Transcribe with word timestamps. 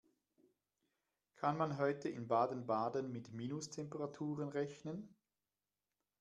Kann 1.35 1.57
man 1.57 1.77
heute 1.77 2.09
in 2.09 2.27
Baden-Baden 2.27 3.11
mit 3.11 3.33
Minustemperaturen 3.33 4.49
rechnen? 4.49 5.13